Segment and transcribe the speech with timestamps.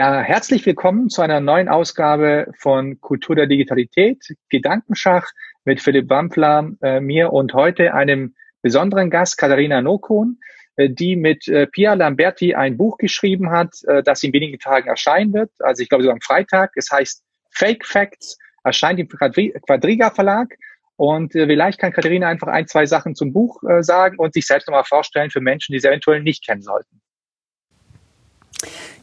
[0.00, 5.28] Ja, herzlich willkommen zu einer neuen Ausgabe von Kultur der Digitalität, Gedankenschach
[5.66, 10.38] mit Philipp Wampfler, äh, mir und heute einem besonderen Gast, Katharina Nokon,
[10.76, 14.88] äh, die mit äh, Pia Lamberti ein Buch geschrieben hat, äh, das in wenigen Tagen
[14.88, 15.50] erscheinen wird.
[15.58, 16.70] Also ich glaube sogar am Freitag.
[16.76, 20.48] Es heißt Fake Facts, erscheint im Quadriga Verlag.
[20.96, 24.46] Und äh, vielleicht kann Katharina einfach ein, zwei Sachen zum Buch äh, sagen und sich
[24.46, 27.02] selbst nochmal vorstellen für Menschen, die es eventuell nicht kennen sollten.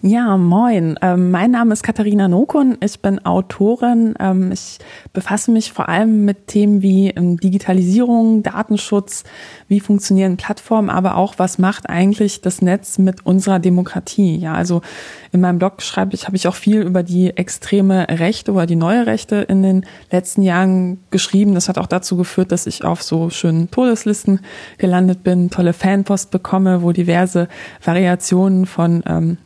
[0.03, 0.95] Ja, moin.
[1.01, 2.77] Ähm, mein Name ist Katharina Nokun.
[2.81, 4.13] Ich bin Autorin.
[4.19, 4.77] Ähm, ich
[5.11, 9.23] befasse mich vor allem mit Themen wie ähm, Digitalisierung, Datenschutz,
[9.67, 14.37] wie funktionieren Plattformen, aber auch, was macht eigentlich das Netz mit unserer Demokratie?
[14.37, 14.83] Ja, also
[15.31, 18.75] in meinem Blog schreibe ich, habe ich auch viel über die extreme Rechte oder die
[18.75, 21.55] neue Rechte in den letzten Jahren geschrieben.
[21.55, 24.41] Das hat auch dazu geführt, dass ich auf so schönen Todeslisten
[24.77, 27.47] gelandet bin, tolle Fanpost bekomme, wo diverse
[27.83, 29.37] Variationen von ähm,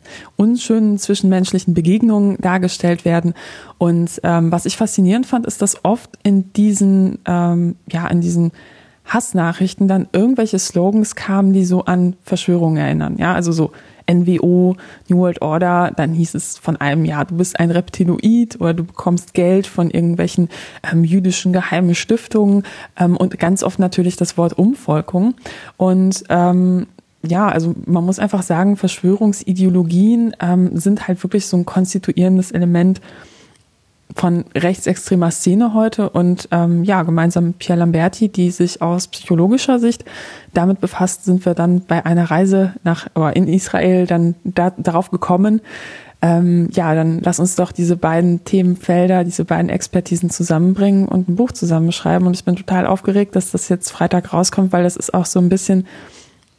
[0.42, 3.34] unschönen zwischenmenschlichen Begegnungen dargestellt werden.
[3.78, 8.50] Und ähm, was ich faszinierend fand, ist, dass oft in diesen, ähm, ja, in diesen
[9.04, 13.16] Hassnachrichten dann irgendwelche Slogans kamen, die so an Verschwörungen erinnern.
[13.18, 13.72] Ja, also so
[14.10, 14.76] NWO,
[15.08, 18.84] New World Order, dann hieß es von einem, ja, du bist ein Reptiloid oder du
[18.84, 20.48] bekommst Geld von irgendwelchen
[20.90, 22.64] ähm, jüdischen geheimen Stiftungen
[22.98, 25.34] ähm, und ganz oft natürlich das Wort Umvolkung.
[25.76, 26.86] Und ähm,
[27.26, 33.00] ja, also man muss einfach sagen, Verschwörungsideologien ähm, sind halt wirklich so ein konstituierendes Element
[34.14, 39.78] von rechtsextremer Szene heute und ähm, ja, gemeinsam mit Pierre Lamberti, die sich aus psychologischer
[39.78, 40.04] Sicht
[40.52, 45.10] damit befasst, sind wir dann bei einer Reise nach oder in Israel dann da, darauf
[45.10, 45.60] gekommen.
[46.20, 51.36] Ähm, ja, dann lass uns doch diese beiden Themenfelder, diese beiden Expertisen zusammenbringen und ein
[51.36, 52.26] Buch zusammenschreiben.
[52.26, 55.40] Und ich bin total aufgeregt, dass das jetzt Freitag rauskommt, weil das ist auch so
[55.40, 55.86] ein bisschen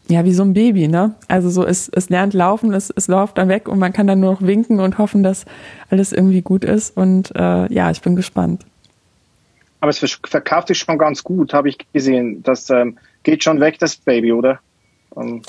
[0.10, 1.16] ja, wie so ein Baby, ne?
[1.28, 4.20] Also so, es, es lernt laufen, es, es läuft dann weg und man kann dann
[4.20, 5.46] nur noch winken und hoffen, dass
[5.90, 6.96] alles irgendwie gut ist.
[6.98, 8.66] Und äh, ja, ich bin gespannt.
[9.80, 12.44] Aber es verkauft sich schon ganz gut, habe ich gesehen.
[12.44, 14.60] Das ähm, geht schon weg, das Baby, oder?
[15.12, 15.28] Um.
[15.28, 15.42] Ähm.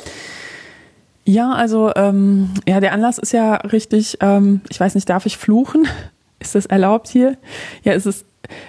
[1.26, 5.38] Ja, also ähm, ja, der Anlass ist ja richtig, ähm, ich weiß nicht, darf ich
[5.38, 5.88] fluchen?
[6.38, 7.38] Ist das erlaubt hier?
[7.84, 8.26] Ja, es ist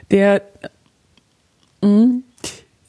[0.09, 0.43] der
[1.81, 2.23] mh, hm,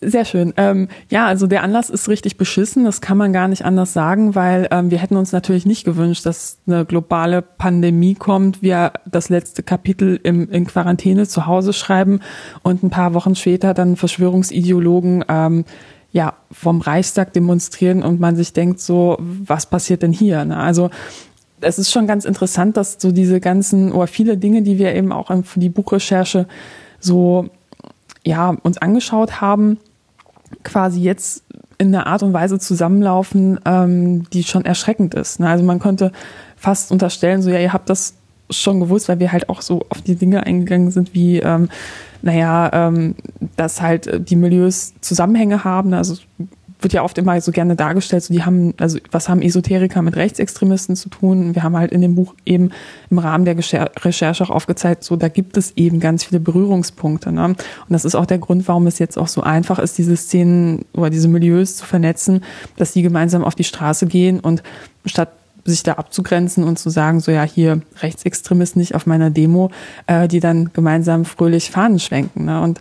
[0.07, 0.55] sehr schön.
[0.57, 4.35] Ähm, ja, also der Anlass ist richtig beschissen, das kann man gar nicht anders sagen,
[4.35, 9.29] weil ähm, wir hätten uns natürlich nicht gewünscht, dass eine globale Pandemie kommt, wir das
[9.29, 12.21] letzte Kapitel im, in Quarantäne zu Hause schreiben
[12.63, 15.65] und ein paar Wochen später dann Verschwörungsideologen ähm,
[16.13, 20.45] ja, vom Reichstag demonstrieren und man sich denkt so, was passiert denn hier?
[20.45, 20.57] Ne?
[20.57, 20.91] Also
[21.61, 25.11] es ist schon ganz interessant, dass so diese ganzen oder viele Dinge, die wir eben
[25.11, 26.47] auch für die Buchrecherche
[27.01, 27.51] so
[28.27, 29.79] ja, uns angeschaut haben,
[30.63, 31.43] quasi jetzt
[31.79, 35.41] in einer Art und Weise zusammenlaufen, ähm, die schon erschreckend ist.
[35.41, 35.49] Ne?
[35.49, 36.13] Also man könnte
[36.57, 38.15] fast unterstellen, so ja, ihr habt das
[38.51, 41.69] schon gewusst, weil wir halt auch so auf die Dinge eingegangen sind, wie, ähm,
[42.23, 43.17] naja, ähm,
[43.57, 45.93] dass halt die Milieus Zusammenhänge haben.
[45.95, 46.17] Also
[46.81, 50.17] wird ja oft immer so gerne dargestellt, so die haben, also was haben Esoteriker mit
[50.17, 51.55] Rechtsextremisten zu tun?
[51.55, 52.71] Wir haben halt in dem Buch eben
[53.11, 57.33] im Rahmen der Recherche auch aufgezeigt, so da gibt es eben ganz viele Berührungspunkte.
[57.33, 57.45] Ne?
[57.45, 57.57] Und
[57.89, 61.11] das ist auch der Grund, warum es jetzt auch so einfach ist, diese Szenen oder
[61.11, 62.45] diese Milieus zu vernetzen,
[62.77, 64.63] dass die gemeinsam auf die Straße gehen und
[65.07, 65.31] statt
[65.65, 69.71] sich da abzugrenzen und zu sagen, so ja, hier Rechtsextremisten nicht auf meiner Demo,
[70.07, 72.45] äh, die dann gemeinsam fröhlich Fahnen schwenken.
[72.45, 72.61] Ne?
[72.61, 72.81] Und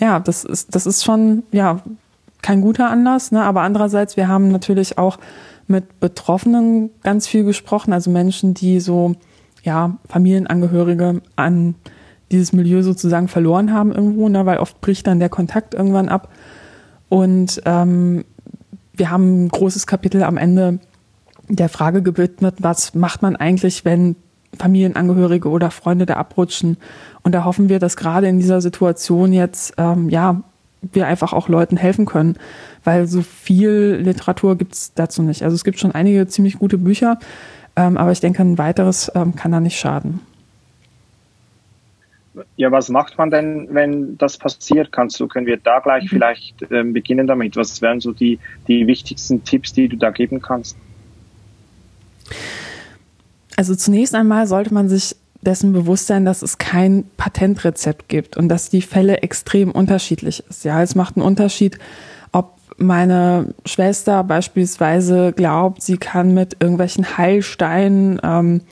[0.00, 1.82] ja, das ist, das ist schon, ja,
[2.44, 3.42] kein guter Anlass, ne?
[3.42, 5.16] aber andererseits, wir haben natürlich auch
[5.66, 9.14] mit Betroffenen ganz viel gesprochen, also Menschen, die so,
[9.62, 11.74] ja, Familienangehörige an
[12.30, 14.44] dieses Milieu sozusagen verloren haben irgendwo, ne?
[14.44, 16.28] weil oft bricht dann der Kontakt irgendwann ab.
[17.08, 18.26] Und ähm,
[18.92, 20.80] wir haben ein großes Kapitel am Ende
[21.48, 24.16] der Frage gewidmet, was macht man eigentlich, wenn
[24.58, 26.76] Familienangehörige oder Freunde da abrutschen.
[27.22, 30.42] Und da hoffen wir, dass gerade in dieser Situation jetzt ähm, ja
[30.92, 32.36] wir einfach auch Leuten helfen können,
[32.84, 35.42] weil so viel Literatur gibt's dazu nicht.
[35.42, 37.18] Also es gibt schon einige ziemlich gute Bücher,
[37.76, 40.20] ähm, aber ich denke, ein weiteres ähm, kann da nicht schaden.
[42.56, 44.90] Ja, was macht man denn, wenn das passiert?
[44.90, 46.08] Kannst du, können wir da gleich mhm.
[46.08, 47.56] vielleicht ähm, beginnen damit?
[47.56, 50.76] Was wären so die, die wichtigsten Tipps, die du da geben kannst?
[53.56, 58.70] Also zunächst einmal sollte man sich dessen Bewusstsein, dass es kein Patentrezept gibt und dass
[58.70, 60.64] die Fälle extrem unterschiedlich ist.
[60.64, 61.78] Ja, es macht einen Unterschied,
[62.32, 68.62] ob meine Schwester beispielsweise glaubt, sie kann mit irgendwelchen Heilsteinen ähm,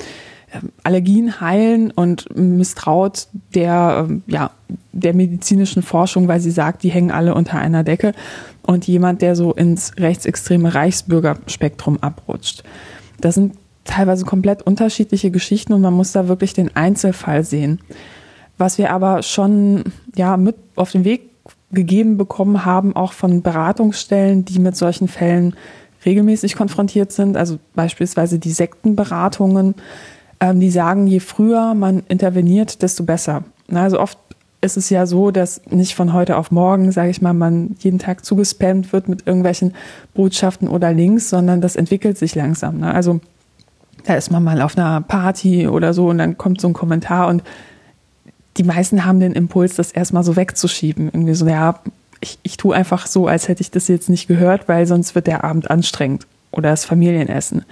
[0.82, 4.50] Allergien heilen und misstraut der, ähm, ja,
[4.92, 8.12] der medizinischen Forschung, weil sie sagt, die hängen alle unter einer Decke
[8.62, 12.64] und jemand, der so ins rechtsextreme Reichsbürgerspektrum abrutscht.
[13.20, 13.54] Das sind
[13.84, 17.80] teilweise komplett unterschiedliche Geschichten und man muss da wirklich den Einzelfall sehen.
[18.58, 19.84] Was wir aber schon
[20.14, 21.30] ja mit auf den Weg
[21.72, 25.56] gegeben bekommen haben, auch von Beratungsstellen, die mit solchen Fällen
[26.04, 29.74] regelmäßig konfrontiert sind, also beispielsweise die Sektenberatungen,
[30.40, 33.44] ähm, die sagen, je früher man interveniert, desto besser.
[33.72, 34.18] Also oft
[34.60, 37.98] ist es ja so, dass nicht von heute auf morgen, sage ich mal, man jeden
[37.98, 39.74] Tag zugespammt wird mit irgendwelchen
[40.14, 42.78] Botschaften oder Links, sondern das entwickelt sich langsam.
[42.78, 42.92] Ne?
[42.92, 43.20] Also
[44.04, 47.28] da ist man mal auf einer Party oder so und dann kommt so ein Kommentar
[47.28, 47.42] und
[48.56, 51.06] die meisten haben den Impuls, das erstmal so wegzuschieben.
[51.06, 51.80] Irgendwie so, ja,
[52.20, 55.26] ich, ich tue einfach so, als hätte ich das jetzt nicht gehört, weil sonst wird
[55.26, 57.64] der Abend anstrengend oder das Familienessen.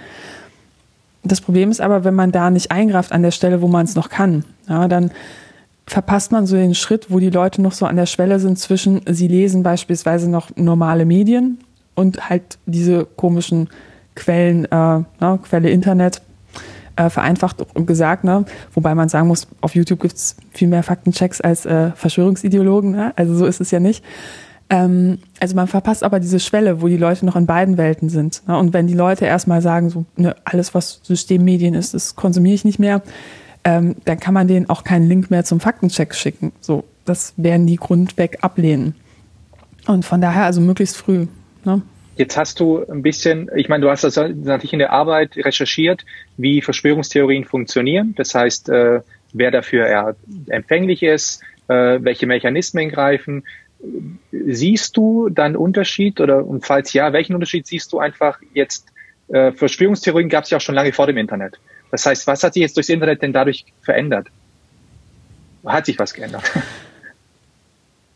[1.23, 3.95] Das Problem ist aber, wenn man da nicht eingreift an der Stelle, wo man es
[3.95, 5.11] noch kann, ja, dann
[5.85, 9.01] verpasst man so den Schritt, wo die Leute noch so an der Schwelle sind zwischen,
[9.07, 11.59] sie lesen beispielsweise noch normale Medien
[11.95, 13.69] und halt diese komischen
[14.15, 16.21] Quellen, äh, ne, Quelle Internet,
[16.95, 18.45] äh, vereinfacht gesagt, ne?
[18.73, 23.13] wobei man sagen muss, auf YouTube gibt es viel mehr Faktenchecks als äh, Verschwörungsideologen, ne?
[23.15, 24.03] also so ist es ja nicht.
[24.69, 28.41] Ähm, also man verpasst aber diese Schwelle, wo die Leute noch in beiden Welten sind.
[28.47, 28.57] Ne?
[28.57, 32.65] Und wenn die Leute erstmal sagen, so ne, alles, was Systemmedien ist, das konsumiere ich
[32.65, 33.01] nicht mehr,
[33.63, 36.51] ähm, dann kann man denen auch keinen Link mehr zum Faktencheck schicken.
[36.61, 38.95] So, das werden die grundweg ablehnen.
[39.87, 41.27] Und von daher also möglichst früh.
[41.65, 41.81] Ne?
[42.17, 46.05] Jetzt hast du ein bisschen, ich meine, du hast das natürlich in der Arbeit recherchiert,
[46.37, 48.13] wie Verschwörungstheorien funktionieren.
[48.17, 49.01] Das heißt, äh,
[49.33, 50.15] wer dafür
[50.47, 53.43] empfänglich ist, äh, welche Mechanismen greifen.
[54.31, 58.87] Siehst du dann Unterschied oder und falls ja, welchen Unterschied siehst du einfach jetzt?
[59.29, 61.59] Äh, Verschwörungstheorien gab es ja auch schon lange vor dem Internet.
[61.89, 64.27] Das heißt, was hat sich jetzt durchs Internet denn dadurch verändert?
[65.65, 66.43] Hat sich was geändert?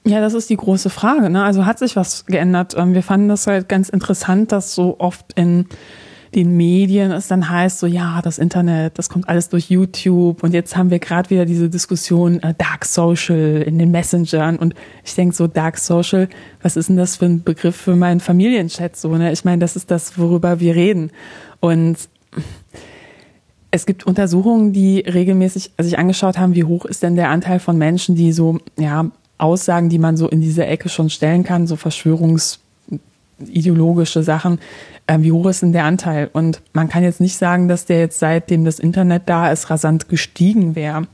[0.07, 1.31] Ja, das ist die große Frage.
[1.31, 1.43] Ne?
[1.43, 2.75] Also hat sich was geändert.
[2.77, 5.65] Ähm, wir fanden das halt ganz interessant, dass so oft in
[6.35, 10.53] den Medien es dann heißt, so ja, das Internet, das kommt alles durch YouTube und
[10.53, 15.15] jetzt haben wir gerade wieder diese Diskussion äh, Dark Social in den Messengern und ich
[15.15, 16.27] denke so Dark Social,
[16.61, 19.31] was ist denn das für ein Begriff für meinen Familienchat so, ne?
[19.31, 21.11] Ich meine, das ist das, worüber wir reden
[21.61, 21.95] und
[23.71, 27.77] es gibt Untersuchungen, die regelmäßig sich angeschaut haben, wie hoch ist denn der Anteil von
[27.77, 31.75] Menschen, die so ja Aussagen, die man so in diese Ecke schon stellen kann, so
[31.75, 34.59] verschwörungsideologische Sachen,
[35.07, 36.29] äh, wie hoch ist denn der Anteil?
[36.33, 40.09] Und man kann jetzt nicht sagen, dass der jetzt seitdem das Internet da ist, rasant
[40.09, 41.07] gestiegen wäre.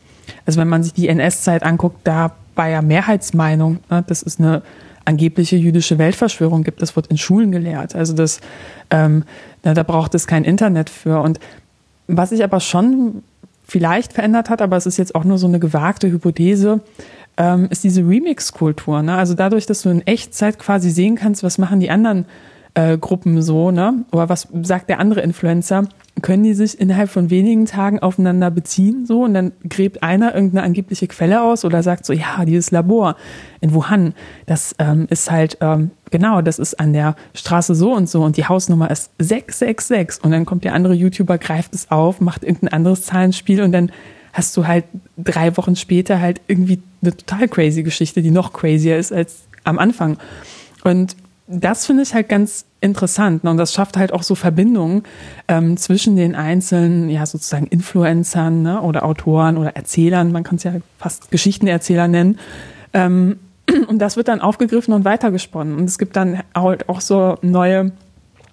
[0.46, 4.62] Also wenn man sich die NS-Zeit anguckt, da war ja Mehrheitsmeinung, ne, das ist eine
[5.06, 6.82] angebliche jüdische Weltverschwörung gibt.
[6.82, 7.96] Das wird in Schulen gelehrt.
[7.96, 8.40] Also das,
[8.92, 9.24] ähm,
[9.64, 11.22] na, da braucht es kein Internet für.
[11.22, 11.40] Und
[12.08, 13.24] was sich aber schon
[13.66, 16.82] vielleicht verändert hat, aber es ist jetzt auch nur so eine gewagte Hypothese,
[17.42, 19.02] ähm, ist diese Remix-Kultur.
[19.02, 19.16] Ne?
[19.16, 22.26] Also dadurch, dass du in Echtzeit quasi sehen kannst, was machen die anderen
[22.76, 24.06] äh, Gruppen so, ne?
[24.12, 25.86] Oder was sagt der andere Influencer,
[26.22, 30.64] können die sich innerhalb von wenigen Tagen aufeinander beziehen, so, und dann gräbt einer irgendeine
[30.64, 33.16] angebliche Quelle aus oder sagt so, ja, dieses Labor
[33.60, 34.14] in Wuhan,
[34.46, 38.38] das ähm, ist halt, ähm, genau, das ist an der Straße so und so und
[38.38, 42.74] die Hausnummer ist 666 und dann kommt der andere YouTuber, greift es auf, macht irgendein
[42.74, 43.92] anderes Zahlenspiel und dann
[44.34, 44.86] hast du halt
[45.18, 49.80] drei Wochen später halt irgendwie eine total crazy Geschichte, die noch crazier ist als am
[49.80, 50.18] Anfang.
[50.84, 51.16] Und
[51.48, 53.44] das finde ich halt ganz interessant.
[53.44, 53.52] Ne?
[53.52, 55.04] Und das schafft halt auch so Verbindungen
[55.48, 58.82] ähm, zwischen den einzelnen, ja, sozusagen Influencern ne?
[58.82, 60.32] oder Autoren oder Erzählern.
[60.32, 62.40] Man kann es ja fast Geschichtenerzähler nennen.
[62.94, 63.40] Ähm,
[63.88, 65.76] und das wird dann aufgegriffen und weitergesponnen.
[65.76, 67.92] Und es gibt dann halt auch so neue,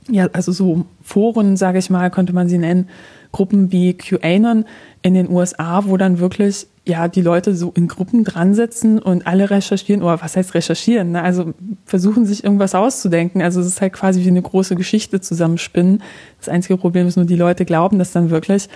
[0.08, 2.88] ja, also so Foren, sage ich mal, könnte man sie nennen,
[3.30, 4.64] Gruppen wie QAnon
[5.02, 9.26] in den USA, wo dann wirklich ja die Leute so in Gruppen dran sitzen und
[9.26, 11.22] alle recherchieren oder was heißt recherchieren, ne?
[11.22, 11.52] also
[11.84, 13.42] versuchen sich irgendwas auszudenken.
[13.42, 16.02] Also es ist halt quasi wie eine große Geschichte zusammenspinnen.
[16.38, 18.68] Das einzige Problem ist nur, die Leute glauben das dann wirklich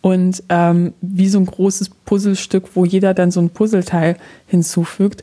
[0.00, 5.22] und ähm, wie so ein großes Puzzlestück, wo jeder dann so ein Puzzleteil hinzufügt.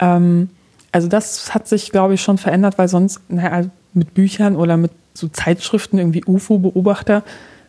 [0.00, 0.50] Ähm,
[0.92, 4.92] also das hat sich, glaube ich, schon verändert, weil sonst naja, mit Büchern oder mit
[5.14, 7.22] so Zeitschriften irgendwie UFO-Beobachter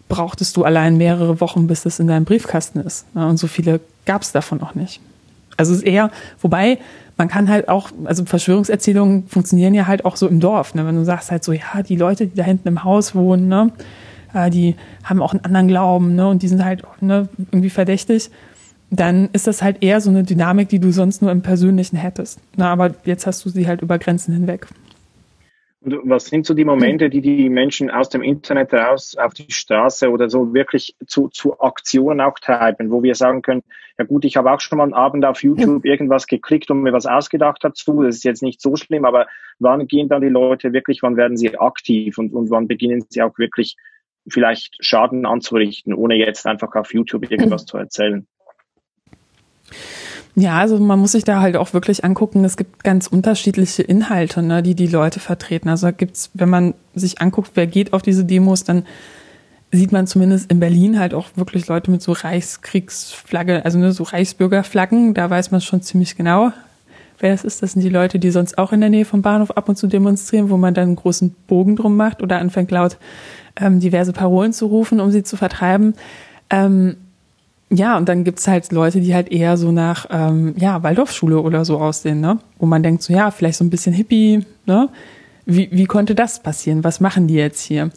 [0.10, 3.06] brauchtest du allein mehrere Wochen, bis es in deinem Briefkasten ist.
[3.13, 5.00] Und so viele gab es davon auch nicht.
[5.56, 6.12] Also es ist eher,
[6.42, 6.80] wobei
[7.18, 10.74] man kann halt auch, also Verschwörungserzählungen funktionieren ja halt auch so im Dorf.
[10.74, 10.86] Ne?
[10.86, 13.72] Wenn du sagst halt so, ja, die Leute, die da hinten im Haus wohnen, ne,
[14.34, 18.32] äh, die haben auch einen anderen Glauben, ne, und die sind halt ne, irgendwie verdächtig,
[18.89, 22.39] dann ist das halt eher so eine Dynamik, die du sonst nur im Persönlichen hättest.
[22.56, 24.68] Na, aber jetzt hast du sie halt über Grenzen hinweg.
[25.81, 29.50] Und was sind so die Momente, die die Menschen aus dem Internet raus auf die
[29.50, 33.63] Straße oder so wirklich zu, zu Aktionen auch treiben, wo wir sagen können,
[33.98, 36.91] ja gut, ich habe auch schon mal einen Abend auf YouTube irgendwas geklickt und mir
[36.91, 39.27] was ausgedacht dazu, das ist jetzt nicht so schlimm, aber
[39.59, 43.21] wann gehen dann die Leute wirklich, wann werden sie aktiv und, und wann beginnen sie
[43.21, 43.77] auch wirklich
[44.27, 48.27] vielleicht Schaden anzurichten, ohne jetzt einfach auf YouTube irgendwas zu erzählen.
[50.36, 54.41] Ja, also man muss sich da halt auch wirklich angucken, es gibt ganz unterschiedliche Inhalte,
[54.41, 55.69] ne, die die Leute vertreten.
[55.69, 58.86] Also da gibt's, wenn man sich anguckt, wer geht auf diese Demos, dann
[59.71, 64.03] sieht man zumindest in Berlin halt auch wirklich Leute mit so Reichskriegsflagge, also ne, so
[64.03, 66.51] Reichsbürgerflaggen, da weiß man schon ziemlich genau,
[67.19, 67.62] wer das ist.
[67.62, 69.88] Das sind die Leute, die sonst auch in der Nähe vom Bahnhof ab und zu
[69.88, 72.98] demonstrieren, wo man dann einen großen Bogen drum macht oder anfängt laut
[73.59, 75.93] ähm, diverse Parolen zu rufen, um sie zu vertreiben.
[76.50, 76.98] Ähm,
[77.71, 81.65] ja, und dann gibt's halt Leute, die halt eher so nach ähm, ja, Waldorfschule oder
[81.65, 82.39] so aussehen, ne?
[82.57, 84.89] Wo man denkt, so ja, vielleicht so ein bisschen Hippie, ne?
[85.45, 86.83] Wie, wie konnte das passieren?
[86.83, 87.91] Was machen die jetzt hier?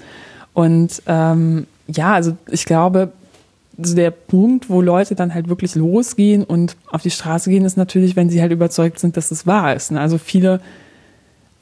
[0.52, 3.12] Und ähm, ja, also ich glaube,
[3.78, 7.76] so der Punkt, wo Leute dann halt wirklich losgehen und auf die Straße gehen, ist
[7.78, 9.90] natürlich, wenn sie halt überzeugt sind, dass es wahr ist.
[9.90, 10.00] Ne?
[10.00, 10.60] Also viele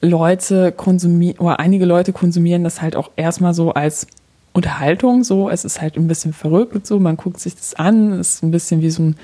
[0.01, 4.07] Leute konsumieren, oder einige Leute konsumieren das halt auch erstmal so als
[4.53, 5.49] Unterhaltung so.
[5.49, 6.99] Es ist halt ein bisschen verrückt so.
[6.99, 8.13] Man guckt sich das an.
[8.15, 9.17] Es ist ein bisschen wie so ein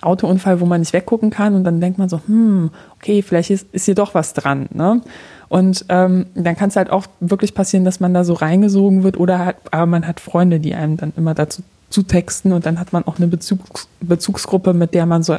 [0.00, 1.54] Autounfall, wo man nicht weggucken kann.
[1.54, 4.68] Und dann denkt man so, hm, okay, vielleicht ist, ist hier doch was dran.
[4.72, 5.00] Ne?
[5.48, 9.18] Und ähm, dann kann es halt auch wirklich passieren, dass man da so reingesogen wird
[9.18, 12.94] oder hat, aber man hat Freunde, die einem dann immer dazu zutexten und dann hat
[12.94, 15.36] man auch eine Bezugs Bezugsgruppe, mit der man so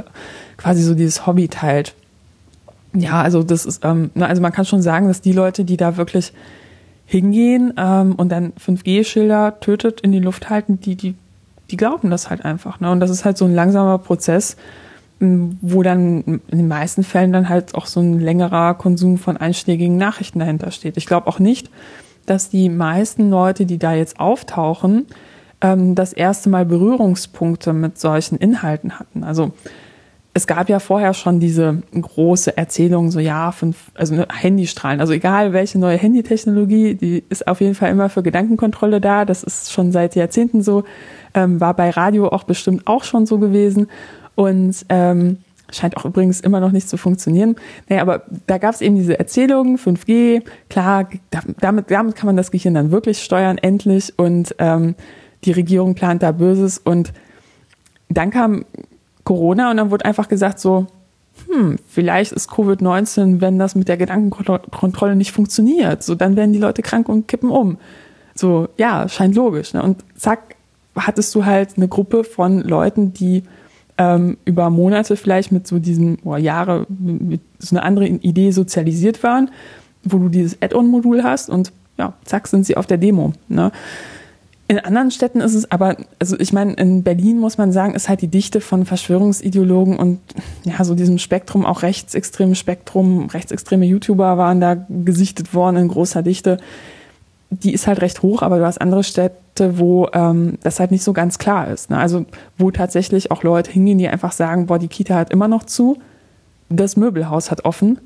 [0.57, 1.95] quasi so dieses Hobby teilt.
[2.93, 5.97] Ja, also das ist, ähm, also man kann schon sagen, dass die Leute, die da
[5.97, 6.31] wirklich
[7.05, 11.15] hingehen ähm, und dann 5G-Schilder tötet in die Luft halten, die, die,
[11.69, 12.79] die glauben das halt einfach.
[12.79, 12.91] Ne?
[12.91, 14.57] Und das ist halt so ein langsamer Prozess,
[15.19, 19.97] wo dann in den meisten Fällen dann halt auch so ein längerer Konsum von einschlägigen
[19.97, 20.97] Nachrichten dahinter steht.
[20.97, 21.69] Ich glaube auch nicht,
[22.25, 25.05] dass die meisten Leute, die da jetzt auftauchen,
[25.61, 29.23] ähm, das erste Mal Berührungspunkte mit solchen Inhalten hatten.
[29.23, 29.51] Also
[30.35, 34.99] es gab ja vorher schon diese große Erzählung, so ja, fünf, also ne, Handystrahlen.
[34.99, 39.25] Also egal welche neue Handytechnologie, die ist auf jeden Fall immer für Gedankenkontrolle da.
[39.25, 40.85] Das ist schon seit Jahrzehnten so.
[41.35, 43.87] Ähm, war bei Radio auch bestimmt auch schon so gewesen.
[44.33, 45.37] Und ähm,
[45.71, 47.55] scheint auch übrigens immer noch nicht zu funktionieren.
[47.87, 51.09] Naja, aber da gab es eben diese Erzählung, 5G, klar,
[51.59, 54.17] damit, damit kann man das Gehirn dann wirklich steuern, endlich.
[54.17, 54.95] Und ähm,
[55.45, 56.79] die Regierung plant da Böses.
[56.79, 57.13] Und
[58.09, 58.65] dann kam
[59.23, 60.87] Corona und dann wurde einfach gesagt so,
[61.47, 66.59] hm, vielleicht ist Covid-19, wenn das mit der Gedankenkontrolle nicht funktioniert, so dann werden die
[66.59, 67.77] Leute krank und kippen um.
[68.35, 69.73] So, ja, scheint logisch.
[69.73, 69.83] Ne?
[69.83, 70.55] Und zack,
[70.95, 73.43] hattest du halt eine Gruppe von Leuten, die
[73.97, 79.23] ähm, über Monate vielleicht mit so diesen, oder Jahre mit so einer anderen Idee sozialisiert
[79.23, 79.51] waren,
[80.03, 83.33] wo du dieses Add-on-Modul hast und ja, zack, sind sie auf der Demo.
[83.47, 83.71] Ne?
[84.67, 88.07] In anderen Städten ist es aber, also ich meine, in Berlin muss man sagen, ist
[88.07, 90.19] halt die Dichte von Verschwörungsideologen und
[90.63, 96.23] ja, so diesem Spektrum, auch rechtsextremes Spektrum, rechtsextreme YouTuber waren da gesichtet worden in großer
[96.23, 96.57] Dichte.
[97.49, 101.03] Die ist halt recht hoch, aber du hast andere Städte, wo ähm, das halt nicht
[101.03, 101.89] so ganz klar ist.
[101.89, 101.97] Ne?
[101.97, 102.25] Also
[102.57, 105.99] wo tatsächlich auch Leute hingehen, die einfach sagen, boah, die Kita hat immer noch zu,
[106.69, 107.99] das Möbelhaus hat offen.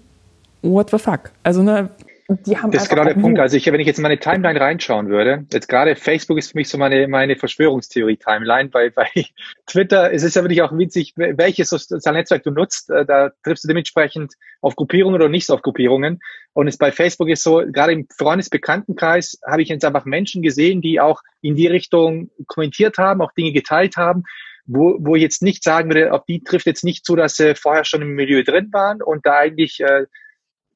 [0.64, 1.32] What the fuck?
[1.44, 1.90] Also ne,
[2.30, 3.40] die haben das ist genau der Punkt.
[3.40, 6.58] Also ich, wenn ich jetzt in meine Timeline reinschauen würde, jetzt gerade Facebook ist für
[6.58, 8.70] mich so meine, meine Verschwörungstheorie-Timeline.
[8.70, 9.08] Bei, bei
[9.66, 12.90] Twitter ist es ja wirklich auch witzig, welches soziale Netzwerk du nutzt.
[12.90, 16.20] Äh, da triffst du dementsprechend auf Gruppierungen oder nicht auf Gruppierungen.
[16.52, 20.82] Und es bei Facebook ist so, gerade im Freundesbekanntenkreis habe ich jetzt einfach Menschen gesehen,
[20.82, 24.24] die auch in die Richtung kommentiert haben, auch Dinge geteilt haben
[24.68, 27.56] wo, wo ich jetzt nicht sagen würde, ob die trifft jetzt nicht zu, dass sie
[27.56, 30.08] vorher schon im Milieu drin waren und da eigentlich äh,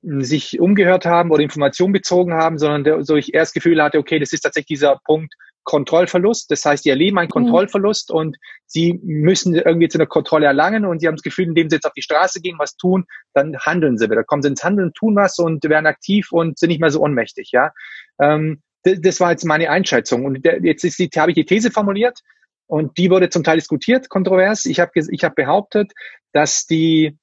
[0.02, 4.20] sich umgehört haben oder Informationen bezogen haben, sondern der, so ich erst Gefühl hatte, okay,
[4.20, 6.50] das ist tatsächlich dieser Punkt Kontrollverlust.
[6.50, 7.34] Das heißt, die erleben einen mhm.
[7.34, 8.16] Kontrollverlust mhm.
[8.16, 11.76] und sie müssen irgendwie zu einer Kontrolle erlangen und sie haben das Gefühl, indem sie
[11.76, 14.24] jetzt auf die Straße gehen, was tun, dann handeln sie wieder.
[14.24, 17.52] Kommen sie ins Handeln, tun was und werden aktiv und sind nicht mehr so ohnmächtig,
[17.52, 17.72] ja.
[18.20, 20.26] Ähm, das war jetzt meine Einschätzung.
[20.26, 22.22] Und jetzt ist die, habe ich die These formuliert
[22.66, 24.66] und die wurde zum Teil diskutiert, kontrovers.
[24.66, 25.92] Ich habe ich hab behauptet,
[26.34, 27.18] dass die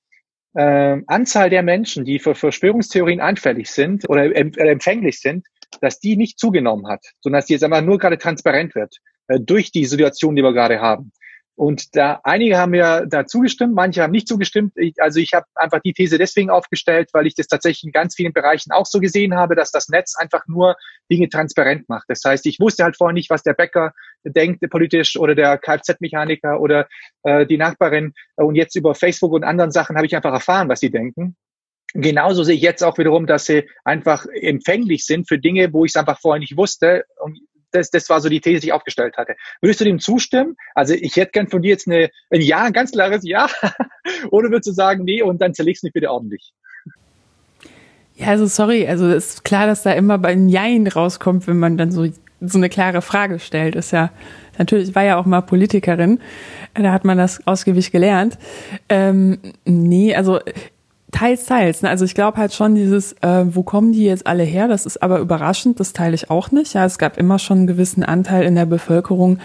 [0.58, 5.46] äh, Anzahl der Menschen, die für Verschwörungstheorien anfällig sind oder empfänglich sind,
[5.80, 8.96] dass die nicht zugenommen hat, sondern dass die jetzt einfach nur gerade transparent wird
[9.28, 11.12] äh, durch die Situation, die wir gerade haben.
[11.58, 14.74] Und da einige haben ja da zugestimmt, manche haben nicht zugestimmt.
[14.76, 18.14] Ich, also ich habe einfach die These deswegen aufgestellt, weil ich das tatsächlich in ganz
[18.14, 20.76] vielen Bereichen auch so gesehen habe, dass das Netz einfach nur
[21.10, 22.04] Dinge transparent macht.
[22.06, 26.60] Das heißt, ich wusste halt vorher nicht, was der Bäcker denkt politisch oder der Kfz-Mechaniker
[26.60, 26.86] oder
[27.24, 28.14] äh, die Nachbarin.
[28.36, 31.36] Und jetzt über Facebook und anderen Sachen habe ich einfach erfahren, was sie denken.
[31.92, 35.90] Genauso sehe ich jetzt auch wiederum, dass sie einfach empfänglich sind für Dinge, wo ich
[35.90, 37.04] es einfach vorher nicht wusste.
[37.18, 39.36] Und das, das war so die These, die ich aufgestellt hatte.
[39.60, 40.56] Würdest du dem zustimmen?
[40.74, 43.48] Also ich hätte gern von dir jetzt eine, ein Ja, ein ganz klares Ja.
[44.30, 46.52] Oder würdest du sagen, nee, und dann zerlegst du mich bitte ordentlich?
[48.14, 51.58] Ja, also sorry, also es ist klar, dass da immer bei ein Jein rauskommt, wenn
[51.58, 52.08] man dann so
[52.40, 53.74] so eine klare Frage stellt.
[53.74, 54.10] Ist ja
[54.58, 56.20] natürlich war ja auch mal Politikerin,
[56.74, 58.38] da hat man das ausgiebig gelernt.
[58.88, 60.40] Ähm, nee, also
[61.10, 61.82] Teils, teils.
[61.82, 61.88] Ne?
[61.88, 64.68] Also ich glaube halt schon dieses, äh, wo kommen die jetzt alle her?
[64.68, 66.74] Das ist aber überraschend, das teile ich auch nicht.
[66.74, 69.38] Ja, es gab immer schon einen gewissen Anteil in der Bevölkerung,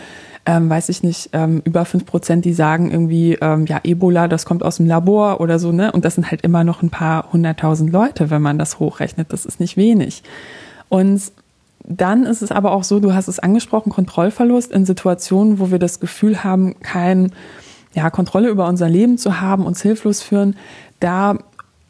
[0.45, 4.45] ähm, weiß ich nicht, ähm, über fünf Prozent, die sagen irgendwie, ähm, ja, Ebola, das
[4.45, 5.93] kommt aus dem Labor oder so, ne?
[5.93, 9.31] Und das sind halt immer noch ein paar hunderttausend Leute, wenn man das hochrechnet.
[9.31, 10.21] Das ist nicht wenig.
[10.89, 11.31] Und
[11.85, 15.79] dann ist es aber auch so, du hast es angesprochen, Kontrollverlust in Situationen, wo wir
[15.79, 17.31] das Gefühl haben, kein,
[17.93, 20.57] ja, Kontrolle über unser Leben zu haben, uns hilflos führen.
[20.99, 21.37] Da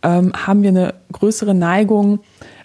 [0.03, 2.19] ähm, haben wir eine größere Neigung,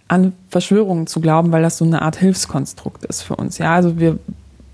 [0.09, 3.59] an Verschwörungen zu glauben, weil das so eine Art Hilfskonstrukt ist für uns.
[3.59, 4.19] Ja, also wir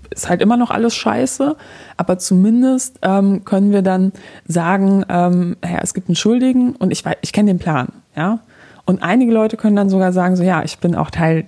[0.09, 1.57] ist halt immer noch alles scheiße,
[1.97, 4.13] aber zumindest ähm, können wir dann
[4.47, 8.39] sagen, ähm, ja, es gibt einen Schuldigen und ich weiß, ich kenne den Plan, ja.
[8.85, 11.47] Und einige Leute können dann sogar sagen, so ja, ich bin auch Teil,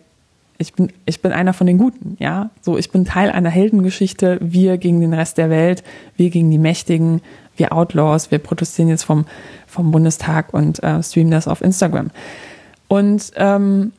[0.57, 2.50] ich bin, ich bin einer von den Guten, ja.
[2.62, 5.83] So, ich bin Teil einer Heldengeschichte, wir gegen den Rest der Welt,
[6.17, 7.21] wir gegen die Mächtigen,
[7.55, 9.25] wir Outlaws, wir protestieren jetzt vom,
[9.77, 12.10] vom Bundestag und äh, streamen das auf Instagram.
[12.88, 13.93] Und ähm,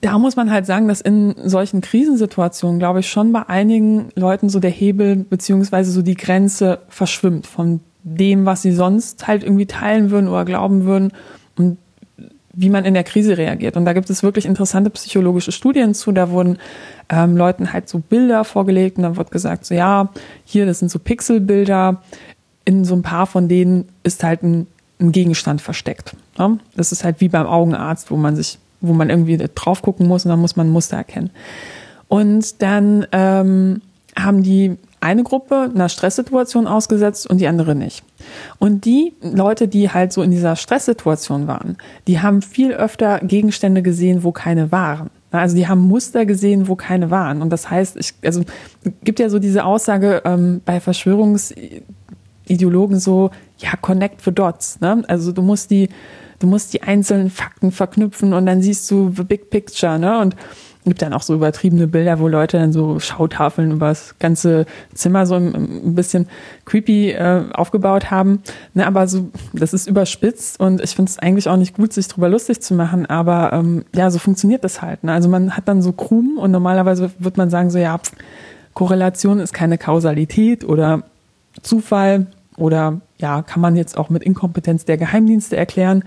[0.00, 4.48] da muss man halt sagen, dass in solchen Krisensituationen, glaube ich, schon bei einigen Leuten
[4.48, 9.66] so der Hebel beziehungsweise so die Grenze verschwimmt von dem, was sie sonst halt irgendwie
[9.66, 11.12] teilen würden oder glauben würden
[11.56, 11.78] und
[12.52, 13.76] wie man in der Krise reagiert.
[13.76, 16.10] Und da gibt es wirklich interessante psychologische Studien zu.
[16.12, 16.58] Da wurden
[17.10, 20.08] ähm, Leuten halt so Bilder vorgelegt und dann wird gesagt, so ja,
[20.44, 22.02] hier, das sind so Pixelbilder.
[22.66, 24.66] In so ein paar von denen ist halt ein,
[25.00, 26.14] ein Gegenstand versteckt.
[26.38, 26.58] Ja?
[26.76, 30.26] Das ist halt wie beim Augenarzt, wo man sich, wo man irgendwie drauf gucken muss
[30.26, 31.30] und dann muss man ein Muster erkennen.
[32.08, 33.80] Und dann ähm,
[34.14, 38.02] haben die eine Gruppe einer Stresssituation ausgesetzt und die andere nicht.
[38.58, 43.82] Und die Leute, die halt so in dieser Stresssituation waren, die haben viel öfter Gegenstände
[43.82, 45.10] gesehen, wo keine waren.
[45.30, 47.42] Also die haben Muster gesehen, wo keine waren.
[47.42, 48.42] Und das heißt, ich, also
[49.04, 50.80] gibt ja so diese Aussage ähm, bei
[52.46, 54.80] Verschwörungsideologen so, ja, connect the dots.
[54.80, 55.02] Ne?
[55.08, 55.88] Also du musst die,
[56.38, 59.98] du musst die einzelnen Fakten verknüpfen und dann siehst du the big picture.
[59.98, 60.18] Ne?
[60.18, 60.36] Und
[60.84, 65.26] gibt dann auch so übertriebene Bilder, wo Leute dann so Schautafeln über das ganze Zimmer
[65.26, 66.28] so ein, bisschen
[66.64, 68.40] creepy äh, aufgebaut haben.
[68.72, 72.06] Ne, aber so, das ist überspitzt und ich finde es eigentlich auch nicht gut, sich
[72.06, 73.04] drüber lustig zu machen.
[73.06, 75.02] Aber ähm, ja, so funktioniert das halt.
[75.02, 75.12] Ne?
[75.12, 77.98] Also man hat dann so Krumen und normalerweise wird man sagen so, ja,
[78.72, 81.02] Korrelation ist keine Kausalität oder
[81.62, 86.04] Zufall oder ja, kann man jetzt auch mit Inkompetenz der Geheimdienste erklären.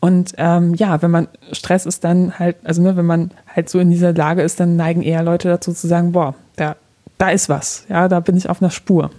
[0.00, 3.78] Und ähm, ja, wenn man Stress ist, dann halt, also ne, wenn man halt so
[3.78, 6.76] in dieser Lage ist, dann neigen eher Leute dazu zu sagen, boah, da,
[7.18, 9.10] da ist was, ja, da bin ich auf einer Spur.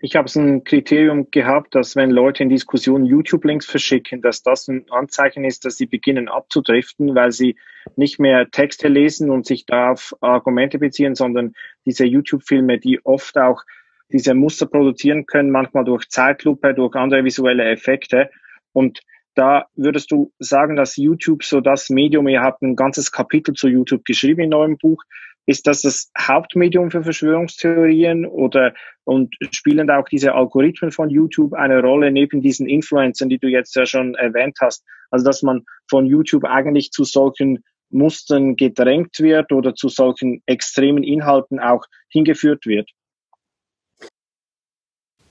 [0.00, 4.68] Ich habe so ein Kriterium gehabt, dass wenn Leute in Diskussionen YouTube-Links verschicken, dass das
[4.68, 7.56] ein Anzeichen ist, dass sie beginnen abzudriften, weil sie
[7.96, 13.36] nicht mehr Texte lesen und sich da auf Argumente beziehen, sondern diese YouTube-Filme, die oft
[13.38, 13.64] auch
[14.12, 18.30] diese Muster produzieren können, manchmal durch Zeitlupe, durch andere visuelle Effekte.
[18.72, 19.00] Und
[19.34, 23.68] da würdest du sagen, dass YouTube so das Medium, ihr habt ein ganzes Kapitel zu
[23.68, 25.02] YouTube geschrieben in eurem Buch.
[25.46, 31.54] Ist das das Hauptmedium für Verschwörungstheorien oder und spielen da auch diese Algorithmen von YouTube
[31.54, 34.84] eine Rolle neben diesen Influencern, die du jetzt ja schon erwähnt hast?
[35.10, 41.02] Also dass man von YouTube eigentlich zu solchen Mustern gedrängt wird oder zu solchen extremen
[41.02, 42.90] Inhalten auch hingeführt wird?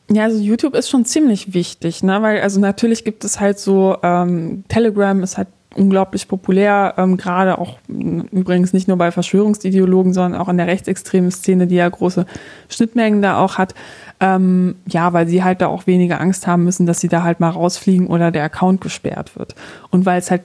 [0.09, 2.21] Ja, also YouTube ist schon ziemlich wichtig, ne?
[2.21, 7.57] Weil also natürlich gibt es halt so ähm, Telegram ist halt unglaublich populär, ähm, gerade
[7.59, 12.25] auch übrigens nicht nur bei Verschwörungsideologen, sondern auch in der rechtsextremen Szene, die ja große
[12.69, 13.75] Schnittmengen da auch hat.
[14.19, 17.39] Ähm, ja, weil sie halt da auch weniger Angst haben müssen, dass sie da halt
[17.39, 19.53] mal rausfliegen oder der Account gesperrt wird.
[19.91, 20.41] Und weil es halt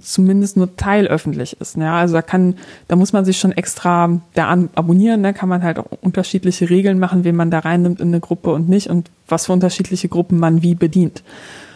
[0.00, 1.76] zumindest nur teilöffentlich ist.
[1.76, 2.56] Ja, also da kann,
[2.88, 5.34] da muss man sich schon extra da abonnieren, da ne?
[5.34, 8.68] kann man halt auch unterschiedliche Regeln machen, wen man da reinnimmt in eine Gruppe und
[8.68, 11.22] nicht und was für unterschiedliche Gruppen man wie bedient.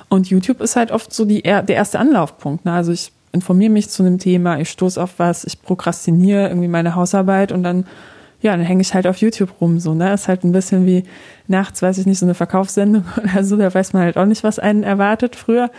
[0.09, 2.66] Und YouTube ist halt oft so die, der erste Anlaufpunkt.
[2.66, 2.72] Ne?
[2.72, 6.94] Also ich informiere mich zu einem Thema, ich stoße auf was, ich prokrastiniere irgendwie meine
[6.94, 7.87] Hausarbeit und dann
[8.42, 10.12] ja, dann hänge ich halt auf YouTube rum, so, ne?
[10.12, 11.05] Ist halt ein bisschen wie
[11.46, 14.42] nachts, weiß ich nicht, so eine Verkaufssendung oder so, da weiß man halt auch nicht,
[14.42, 15.70] was einen erwartet früher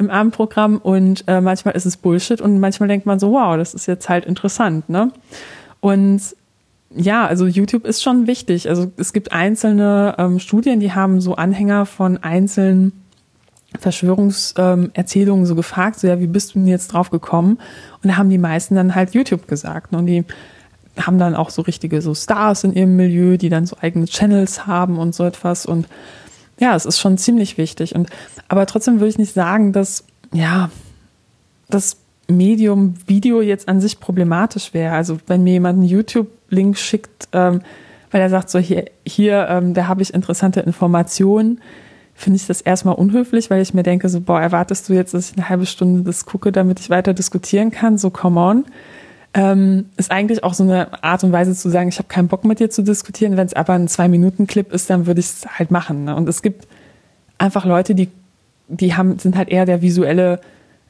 [0.00, 3.74] im Abendprogramm und äh, manchmal ist es Bullshit und manchmal denkt man so, wow, das
[3.74, 5.12] ist jetzt halt interessant, ne?
[5.80, 6.20] Und
[6.94, 8.68] ja, also YouTube ist schon wichtig.
[8.68, 12.92] Also es gibt einzelne ähm, Studien, die haben so Anhänger von einzelnen
[13.78, 17.58] Verschwörungserzählungen ähm, so gefragt, so ja, wie bist du denn jetzt drauf gekommen?
[18.02, 19.92] Und da haben die meisten dann halt YouTube gesagt.
[19.92, 19.98] Ne?
[19.98, 20.24] Und die
[20.98, 24.66] haben dann auch so richtige so Stars in ihrem Milieu, die dann so eigene Channels
[24.66, 25.66] haben und so etwas.
[25.66, 25.86] Und
[26.60, 27.94] ja, es ist schon ziemlich wichtig.
[27.94, 28.08] Und
[28.46, 30.70] aber trotzdem würde ich nicht sagen, dass ja,
[31.68, 31.96] dass
[32.28, 34.94] Medium Video jetzt an sich problematisch wäre.
[34.94, 37.62] Also wenn mir jemand einen YouTube-Link schickt, ähm,
[38.10, 41.60] weil er sagt, so hier, hier ähm, da habe ich interessante Informationen,
[42.14, 45.30] finde ich das erstmal unhöflich, weil ich mir denke, so, boah, erwartest du jetzt, dass
[45.30, 47.98] ich eine halbe Stunde das gucke, damit ich weiter diskutieren kann?
[47.98, 48.64] So, come on.
[49.32, 52.44] Ähm, ist eigentlich auch so eine Art und Weise zu sagen, ich habe keinen Bock
[52.44, 53.36] mit dir zu diskutieren.
[53.36, 56.04] Wenn es aber ein Zwei-Minuten-Clip ist, dann würde ich es halt machen.
[56.04, 56.16] Ne?
[56.16, 56.66] Und es gibt
[57.38, 58.08] einfach Leute, die,
[58.68, 60.40] die haben, sind halt eher der visuelle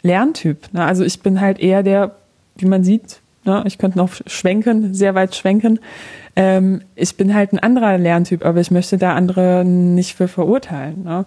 [0.03, 0.73] Lerntyp.
[0.73, 0.85] Ne?
[0.85, 2.17] Also ich bin halt eher der,
[2.57, 3.63] wie man sieht, ne?
[3.67, 5.79] ich könnte noch schwenken, sehr weit schwenken.
[6.35, 11.05] Ähm, ich bin halt ein anderer Lerntyp, aber ich möchte da andere nicht für verurteilen.
[11.05, 11.27] Ne?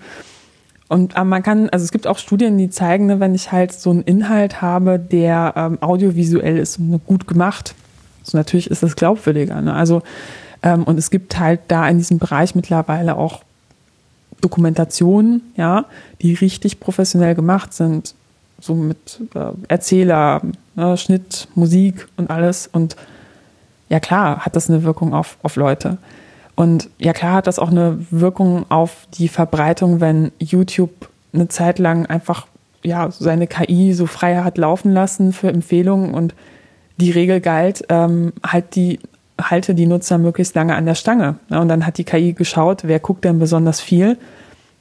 [0.93, 3.73] Und aber man kann, also es gibt auch Studien, die zeigen, ne, wenn ich halt
[3.73, 7.73] so einen Inhalt habe, der ähm, audiovisuell ist und gut gemacht,
[8.21, 9.59] so natürlich ist das glaubwürdiger.
[9.59, 9.73] Ne?
[9.73, 10.03] Also
[10.61, 13.41] ähm, und es gibt halt da in diesem Bereich mittlerweile auch
[14.39, 15.85] Dokumentationen, ja,
[16.21, 18.13] die richtig professionell gemacht sind,
[18.61, 20.43] so mit äh, Erzähler,
[20.75, 22.69] ne, Schnitt, Musik und alles.
[22.71, 22.97] Und
[23.89, 25.97] ja klar, hat das eine Wirkung auf, auf Leute.
[26.55, 31.79] Und ja klar hat das auch eine Wirkung auf die Verbreitung, wenn YouTube eine Zeit
[31.79, 32.47] lang einfach
[32.83, 36.35] ja seine KI so frei hat laufen lassen für Empfehlungen und
[36.97, 38.99] die Regel galt, ähm, halt die
[39.41, 41.35] halte die Nutzer möglichst lange an der Stange.
[41.49, 44.17] Und dann hat die KI geschaut, wer guckt denn besonders viel?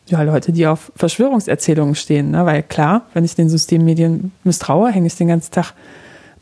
[0.06, 2.32] Ja, Leute, die auf Verschwörungserzählungen stehen.
[2.32, 2.44] Ne?
[2.44, 5.72] Weil klar, wenn ich den Systemmedien misstraue, hänge ich den ganzen Tag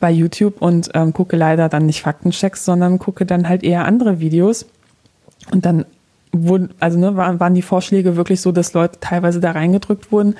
[0.00, 4.18] bei YouTube und ähm, gucke leider dann nicht Faktenchecks, sondern gucke dann halt eher andere
[4.18, 4.66] Videos.
[5.52, 5.84] Und dann
[6.32, 10.36] wurden, also ne, waren, waren die Vorschläge wirklich so, dass Leute teilweise da reingedrückt wurden.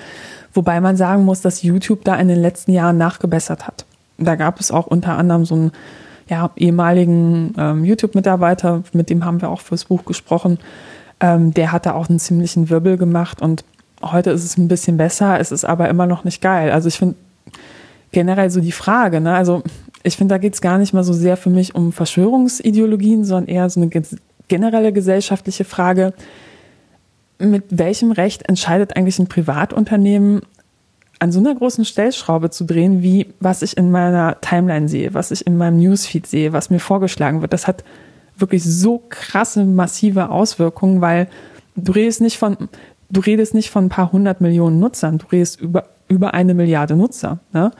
[0.53, 3.85] Wobei man sagen muss, dass YouTube da in den letzten Jahren nachgebessert hat.
[4.17, 5.71] Da gab es auch unter anderem so einen
[6.29, 10.59] ja, ehemaligen ähm, YouTube-Mitarbeiter, mit dem haben wir auch fürs Buch gesprochen.
[11.19, 13.65] Ähm, der hatte auch einen ziemlichen Wirbel gemacht und
[14.01, 16.71] heute ist es ein bisschen besser, es ist aber immer noch nicht geil.
[16.71, 17.15] Also ich finde
[18.11, 19.35] generell so die Frage, ne?
[19.35, 19.61] Also
[20.03, 23.53] ich finde, da geht es gar nicht mal so sehr für mich um Verschwörungsideologien, sondern
[23.53, 23.89] eher so eine
[24.51, 26.13] generelle gesellschaftliche Frage.
[27.39, 30.41] Mit welchem Recht entscheidet eigentlich ein Privatunternehmen,
[31.19, 35.31] an so einer großen Stellschraube zu drehen, wie was ich in meiner Timeline sehe, was
[35.31, 37.53] ich in meinem Newsfeed sehe, was mir vorgeschlagen wird?
[37.53, 37.85] Das hat
[38.35, 41.29] wirklich so krasse, massive Auswirkungen, weil
[41.77, 42.57] du redest nicht von,
[43.09, 46.97] du redest nicht von ein paar hundert Millionen Nutzern, du redest über über eine Milliarde
[46.97, 47.39] Nutzer.
[47.53, 47.71] Ne?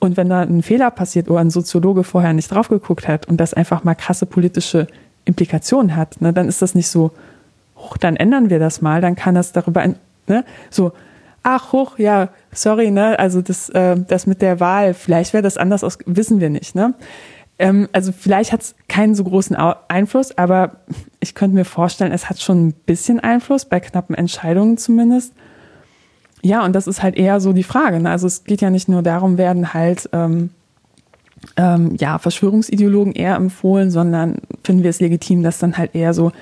[0.00, 3.36] Und wenn da ein Fehler passiert oder ein Soziologe vorher nicht drauf geguckt hat und
[3.36, 4.88] das einfach mal krasse politische
[5.26, 7.10] Implikationen hat, ne, dann ist das nicht so,
[7.76, 9.86] hoch, dann ändern wir das mal, dann kann das darüber,
[10.26, 10.92] ne, so,
[11.42, 15.58] ach hoch, ja, sorry, ne, also das, äh, das mit der Wahl, vielleicht wäre das
[15.58, 16.94] anders aus, wissen wir nicht, ne.
[17.58, 19.56] Ähm, also vielleicht hat es keinen so großen
[19.88, 20.76] Einfluss, aber
[21.20, 25.32] ich könnte mir vorstellen, es hat schon ein bisschen Einfluss, bei knappen Entscheidungen zumindest.
[26.42, 27.98] Ja, und das ist halt eher so die Frage.
[27.98, 28.10] Ne?
[28.10, 30.50] Also es geht ja nicht nur darum, werden halt ähm,
[31.56, 36.32] ähm, ja, Verschwörungsideologen eher empfohlen, sondern finden wir es legitim, dass dann halt eher so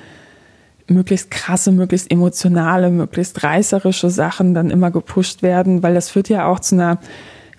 [0.87, 6.47] möglichst krasse, möglichst emotionale, möglichst reißerische Sachen dann immer gepusht werden, weil das führt ja
[6.47, 6.99] auch zu einer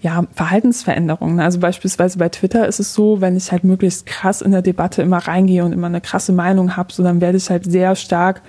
[0.01, 1.35] ja, Verhaltensveränderung.
[1.35, 1.43] Ne?
[1.43, 5.01] Also beispielsweise bei Twitter ist es so, wenn ich halt möglichst krass in der Debatte
[5.01, 8.41] immer reingehe und immer eine krasse Meinung habe, so dann werde ich halt sehr stark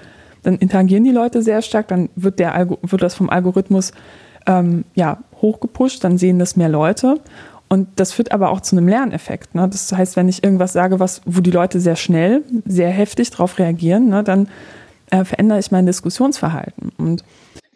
[0.46, 3.90] dann interagieren die Leute sehr stark, dann wird, der wird das vom Algorithmus
[4.46, 7.16] ähm, ja, hochgepusht, dann sehen das mehr Leute.
[7.68, 9.54] Und das führt aber auch zu einem Lerneffekt.
[9.54, 9.68] Ne?
[9.68, 13.58] Das heißt, wenn ich irgendwas sage, was, wo die Leute sehr schnell, sehr heftig darauf
[13.58, 14.48] reagieren, ne, dann
[15.10, 16.92] äh, verändere ich mein Diskussionsverhalten.
[16.96, 17.24] Und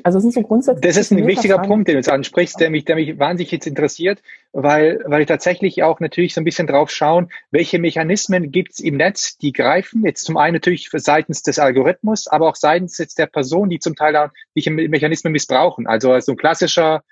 [0.02, 0.82] also das sind so grundsätzlich.
[0.82, 1.68] Das ist ein wichtiger Fragen.
[1.68, 4.22] Punkt, den du jetzt ansprichst, der mich, der mich wahnsinnig jetzt interessiert,
[4.52, 8.80] weil, weil ich tatsächlich auch natürlich so ein bisschen drauf schauen, welche Mechanismen gibt es
[8.80, 10.04] im Netz, die greifen.
[10.04, 13.94] Jetzt zum einen natürlich seitens des Algorithmus, aber auch seitens jetzt der Person, die zum
[13.94, 15.86] Teil auch Mechanismen missbrauchen.
[15.86, 17.02] Also so ein klassischer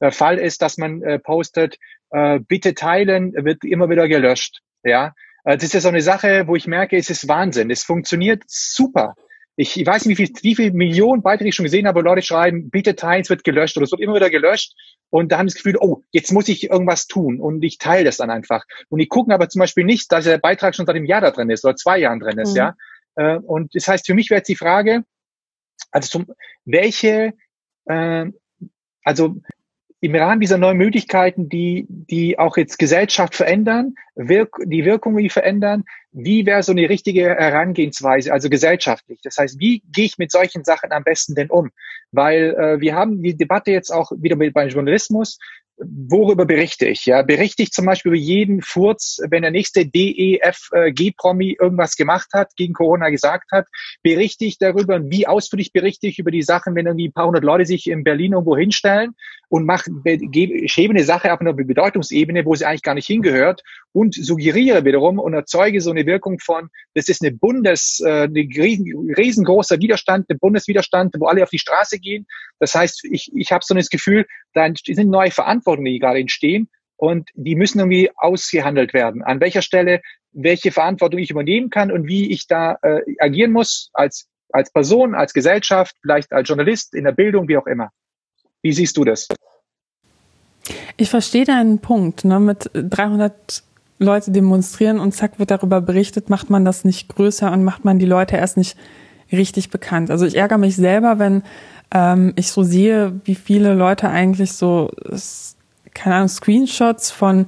[0.00, 1.78] äh, Fall ist, dass man äh, postet,
[2.10, 4.60] äh, bitte teilen, wird immer wieder gelöscht.
[4.82, 5.14] Ja,
[5.44, 7.70] äh, das ist ja so eine Sache, wo ich merke, es ist Wahnsinn.
[7.70, 9.14] Es funktioniert super.
[9.58, 12.04] Ich, ich weiß nicht, wie viel, wie viel Millionen Beiträge ich schon gesehen habe, wo
[12.04, 14.74] Leute schreiben, bitte teilen, es wird gelöscht oder es wird immer wieder gelöscht.
[15.08, 18.04] Und da haben sie das Gefühl, oh, jetzt muss ich irgendwas tun und ich teile
[18.04, 18.64] das dann einfach.
[18.90, 21.30] Und die gucken aber zum Beispiel nicht, dass der Beitrag schon seit einem Jahr da
[21.30, 22.56] drin ist oder zwei Jahren drin ist, mhm.
[22.56, 22.74] ja.
[23.14, 25.04] Äh, und das heißt, für mich wäre jetzt die Frage,
[25.90, 26.26] also zum,
[26.64, 27.32] welche,
[27.86, 28.26] äh,
[29.04, 29.36] also
[30.00, 35.30] im Rahmen dieser neuen Möglichkeiten, die, die auch jetzt Gesellschaft verändern, wirk die Wirkung wie
[35.30, 39.20] verändern, wie wäre so eine richtige Herangehensweise, also gesellschaftlich?
[39.22, 41.70] Das heißt, wie gehe ich mit solchen Sachen am besten denn um?
[42.12, 45.38] Weil äh, wir haben die Debatte jetzt auch wieder beim Journalismus.
[45.78, 47.06] Worüber berichte ich?
[47.06, 52.56] Ja, berichte ich zum Beispiel über jeden Furz, wenn der nächste DEFG-Promi irgendwas gemacht hat,
[52.56, 53.66] gegen Corona gesagt hat?
[54.02, 55.00] Berichte ich darüber?
[55.10, 58.04] Wie ausführlich berichte ich über die Sachen, wenn irgendwie ein paar hundert Leute sich in
[58.04, 59.14] Berlin irgendwo hinstellen
[59.48, 63.62] und machen, hebe eine Sache auf einer Bedeutungsebene, wo sie eigentlich gar nicht hingehört
[63.92, 69.78] und suggeriere wiederum und erzeuge so eine Wirkung von, das ist eine Bundes, äh, riesengroßer
[69.78, 72.26] Widerstand, eine Bundeswiderstand, wo alle auf die Straße gehen.
[72.58, 76.20] Das heißt, ich, ich habe so das Gefühl, da sind neue Verantwortungen Verantwortungen, die gerade
[76.20, 79.22] entstehen und die müssen irgendwie ausgehandelt werden.
[79.22, 80.00] An welcher Stelle
[80.32, 85.14] welche Verantwortung ich übernehmen kann und wie ich da äh, agieren muss als, als Person,
[85.14, 87.90] als Gesellschaft, vielleicht als Journalist, in der Bildung, wie auch immer.
[88.62, 89.28] Wie siehst du das?
[90.98, 92.24] Ich verstehe deinen Punkt.
[92.24, 92.38] Ne?
[92.38, 93.62] Mit 300
[93.98, 97.98] Leute demonstrieren und zack wird darüber berichtet, macht man das nicht größer und macht man
[97.98, 98.76] die Leute erst nicht
[99.32, 100.10] richtig bekannt.
[100.10, 101.42] Also ich ärgere mich selber, wenn
[101.94, 104.90] ähm, ich so sehe, wie viele Leute eigentlich so,
[105.96, 107.46] keine Ahnung, Screenshots von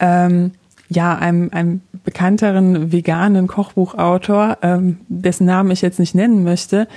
[0.00, 0.52] ähm,
[0.88, 6.88] ja, einem, einem bekannteren veganen Kochbuchautor, ähm, dessen Namen ich jetzt nicht nennen möchte,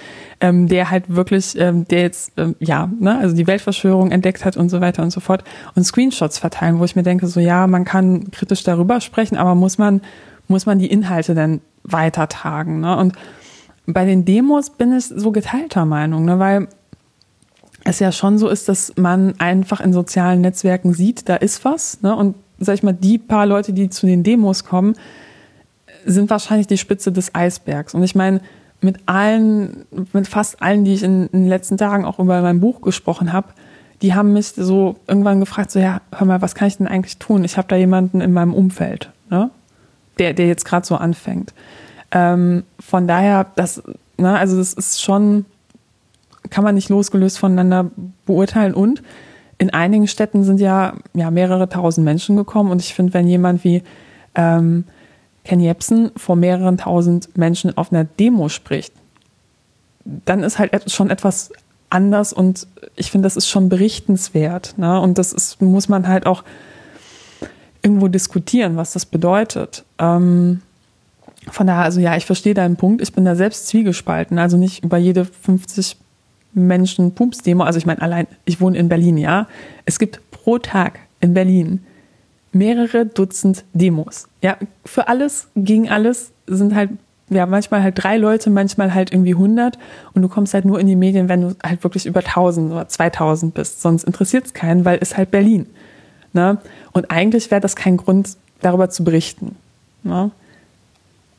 [0.42, 4.58] ähm, der halt wirklich, ähm, der jetzt, ähm, ja, ne, also die Weltverschwörung entdeckt hat
[4.58, 5.44] und so weiter und so fort
[5.76, 9.56] und Screenshots verteilen, wo ich mir denke, so ja, man kann kritisch darüber sprechen, aber
[9.56, 10.02] muss man,
[10.48, 12.98] muss man die Inhalte dann weitertragen, ne?
[12.98, 13.14] Und
[13.88, 16.68] bei den Demos bin ich so geteilter Meinung, ne, weil
[17.86, 22.02] es ja schon so ist, dass man einfach in sozialen Netzwerken sieht, da ist was.
[22.02, 24.96] Ne, und sag ich mal, die paar Leute, die zu den Demos kommen,
[26.06, 27.94] sind wahrscheinlich die Spitze des Eisbergs.
[27.94, 28.42] Und ich meine,
[28.82, 32.60] mit allen, mit fast allen, die ich in, in den letzten Tagen auch über mein
[32.60, 33.50] Buch gesprochen habe,
[34.02, 37.18] die haben mich so irgendwann gefragt, so ja, hör mal, was kann ich denn eigentlich
[37.18, 37.44] tun?
[37.44, 39.50] Ich habe da jemanden in meinem Umfeld, ne?
[40.20, 41.54] der, der jetzt gerade so anfängt.
[42.12, 43.82] Ähm, von daher, das,
[44.18, 45.46] ne, also das ist schon,
[46.50, 47.92] kann man nicht losgelöst voneinander
[48.26, 48.74] beurteilen.
[48.74, 49.02] Und
[49.58, 52.72] in einigen Städten sind ja, ja mehrere tausend Menschen gekommen.
[52.72, 53.84] Und ich finde, wenn jemand wie
[54.36, 54.86] ähm,
[55.44, 58.94] Ken Jebsen vor mehreren tausend Menschen auf einer Demo spricht,
[60.04, 61.52] dann ist halt schon etwas
[61.90, 64.78] anders und ich finde, das ist schon berichtenswert.
[64.78, 65.00] Ne?
[65.00, 66.44] Und das ist, muss man halt auch
[67.82, 69.84] irgendwo diskutieren, was das bedeutet.
[70.00, 70.62] Ähm,
[71.52, 73.02] von daher, also ja, ich verstehe deinen Punkt.
[73.02, 74.40] Ich bin da selbst zwiegespalten.
[74.40, 75.98] Also nicht über jede 50
[76.56, 77.64] Menschen Pups-Demo.
[77.64, 79.48] Also ich meine, allein, ich wohne in Berlin, ja.
[79.86, 81.86] Es gibt pro Tag in Berlin
[82.52, 84.28] mehrere Dutzend Demos.
[84.42, 86.90] Ja, für alles, gegen alles sind halt,
[87.30, 89.78] ja, manchmal halt drei Leute, manchmal halt irgendwie 100
[90.14, 92.88] und du kommst halt nur in die Medien, wenn du halt wirklich über 1000 oder
[92.88, 93.82] 2000 bist.
[93.82, 95.66] Sonst interessiert es keinen, weil es halt Berlin.
[96.34, 96.58] Ne?
[96.94, 99.58] Und eigentlich wäre das kein Grund, darüber zu berichten.
[100.04, 100.32] Ne?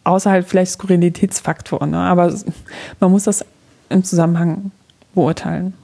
[0.07, 1.87] außer halt vielleicht Skurrilitätsfaktor.
[1.87, 1.99] Ne?
[1.99, 2.33] Aber
[3.01, 3.45] man muss das
[3.89, 4.71] im Zusammenhang
[5.17, 5.75] beurteilen.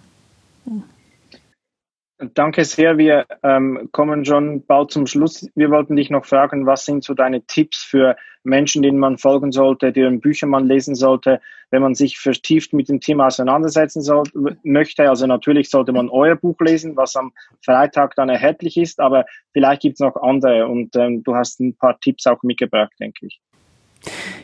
[2.34, 2.98] Danke sehr.
[2.98, 5.48] Wir ähm, kommen schon bald zum Schluss.
[5.56, 8.14] Wir wollten dich noch fragen, was sind so deine Tipps für
[8.44, 11.40] Menschen, denen man folgen sollte, deren Bücher man lesen sollte,
[11.70, 14.24] wenn man sich vertieft mit dem Thema auseinandersetzen soll,
[14.62, 15.08] möchte.
[15.08, 17.32] Also natürlich sollte man euer Buch lesen, was am
[17.64, 21.74] Freitag dann erhältlich ist, aber vielleicht gibt es noch andere und ähm, du hast ein
[21.74, 23.40] paar Tipps auch mitgebracht, denke ich.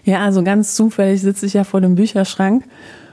[0.04, 2.64] Ja, also ganz zufällig sitze ich ja vor dem Bücherschrank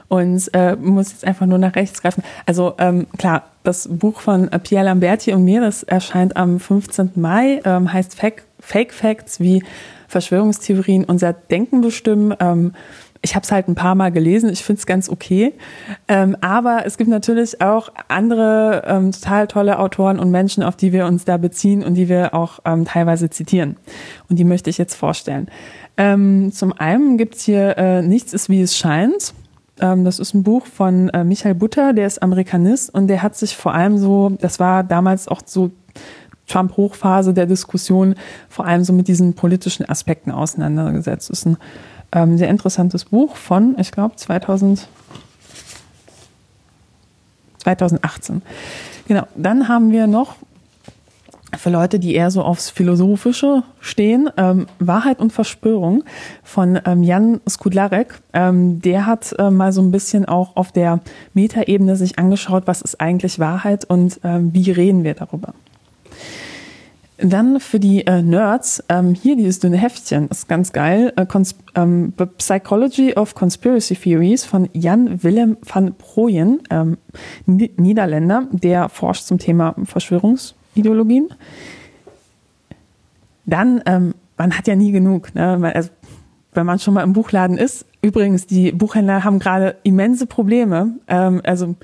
[0.08, 2.22] und äh, muss jetzt einfach nur nach rechts greifen.
[2.46, 7.12] Also ähm, klar, das Buch von Pierre Lamberti und mir, das erscheint am 15.
[7.16, 9.62] Mai, ähm, heißt Fake, Fake Facts, wie
[10.08, 12.34] Verschwörungstheorien unser Denken bestimmen.
[12.38, 12.72] Ähm,
[13.22, 15.54] ich habe es halt ein paar Mal gelesen, ich finde es ganz okay.
[16.06, 20.92] Ähm, aber es gibt natürlich auch andere ähm, total tolle Autoren und Menschen, auf die
[20.92, 23.76] wir uns da beziehen und die wir auch ähm, teilweise zitieren.
[24.28, 25.48] Und die möchte ich jetzt vorstellen.
[25.96, 29.34] Ähm, zum einen gibt's hier äh, Nichts ist wie es scheint.
[29.80, 33.36] Ähm, das ist ein Buch von äh, Michael Butter, der ist Amerikanist und der hat
[33.36, 35.70] sich vor allem so, das war damals auch so
[36.46, 38.14] Trump-Hochphase der Diskussion,
[38.48, 41.30] vor allem so mit diesen politischen Aspekten auseinandergesetzt.
[41.30, 41.56] Das ist ein
[42.12, 44.88] ähm, sehr interessantes Buch von, ich glaube, 2000.
[47.58, 48.42] 2018.
[49.08, 49.26] Genau.
[49.34, 50.36] Dann haben wir noch
[51.56, 56.04] für Leute, die eher so aufs Philosophische stehen, ähm, Wahrheit und Verschwörung
[56.42, 58.20] von ähm, Jan Skudlarek.
[58.32, 61.00] Ähm, der hat äh, mal so ein bisschen auch auf der
[61.34, 65.54] Metaebene sich angeschaut, was ist eigentlich Wahrheit und ähm, wie reden wir darüber.
[67.18, 71.14] Dann für die äh, Nerds, ähm, hier dieses dünne Heftchen, ist ganz geil.
[71.16, 71.24] Äh,
[71.74, 76.98] ähm, The Psychology of Conspiracy Theories von Jan Willem van Prooyen, ähm,
[77.46, 79.74] Niederländer, der forscht zum Thema
[80.76, 81.28] Verschwörungsideologien.
[83.46, 85.72] Dann, ähm, man hat ja nie genug, ne?
[85.74, 85.90] also,
[86.52, 87.86] wenn man schon mal im Buchladen ist.
[88.02, 90.94] Übrigens, die Buchhändler haben gerade immense Probleme.
[91.06, 91.74] Ähm, also,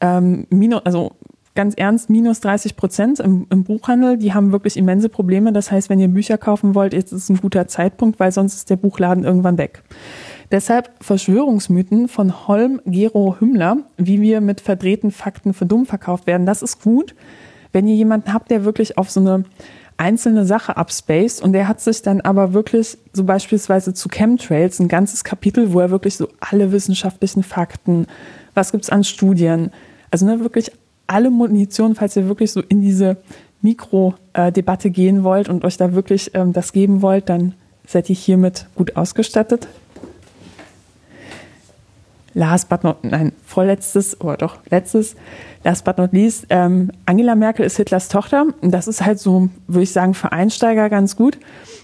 [0.00, 0.46] ähm,
[0.84, 1.12] also
[1.54, 4.16] ganz ernst, minus 30 Prozent im, im, Buchhandel.
[4.16, 5.52] Die haben wirklich immense Probleme.
[5.52, 8.70] Das heißt, wenn ihr Bücher kaufen wollt, jetzt ist ein guter Zeitpunkt, weil sonst ist
[8.70, 9.82] der Buchladen irgendwann weg.
[10.50, 16.46] Deshalb Verschwörungsmythen von Holm Gero Hümmler, wie wir mit verdrehten Fakten für dumm verkauft werden.
[16.46, 17.14] Das ist gut,
[17.72, 19.44] wenn ihr jemanden habt, der wirklich auf so eine
[19.96, 24.88] einzelne Sache abspaced und der hat sich dann aber wirklich so beispielsweise zu Chemtrails ein
[24.88, 28.06] ganzes Kapitel, wo er wirklich so alle wissenschaftlichen Fakten,
[28.54, 29.70] was gibt's an Studien,
[30.10, 30.72] also ne, wirklich
[31.06, 33.16] alle Munition, falls ihr wirklich so in diese
[33.60, 37.54] Mikrodebatte gehen wollt und euch da wirklich ähm, das geben wollt, dann
[37.86, 39.68] seid ihr hiermit gut ausgestattet.
[42.34, 45.16] Last but not, nein, vorletztes oder doch letztes,
[45.64, 48.46] last but not least, ähm, Angela Merkel ist Hitlers Tochter.
[48.62, 51.38] Das ist halt so, würde ich sagen, für Einsteiger ganz gut.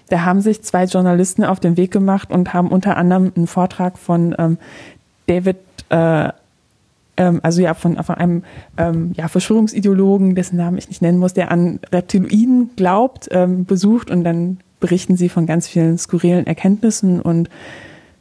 [0.08, 3.98] Da haben sich zwei Journalisten auf den Weg gemacht und haben unter anderem einen Vortrag
[3.98, 4.58] von ähm,
[5.26, 5.58] David
[5.90, 6.30] äh,
[7.18, 8.42] ähm, also ja von, von einem
[8.78, 14.10] ähm, ja, Verschwörungsideologen, dessen Namen ich nicht nennen muss, der an Reptiloiden glaubt, ähm, besucht
[14.10, 17.50] und dann berichten sie von ganz vielen skurrilen Erkenntnissen und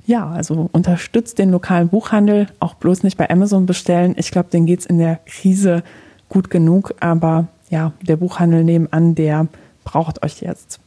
[0.07, 4.15] ja, also unterstützt den lokalen Buchhandel, auch bloß nicht bei Amazon bestellen.
[4.17, 5.83] Ich glaube, denen geht's in der Krise
[6.29, 9.47] gut genug, aber ja, der Buchhandel nebenan, der
[9.83, 10.79] braucht euch jetzt.